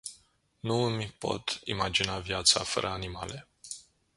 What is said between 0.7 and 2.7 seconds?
îmi pot imagina viața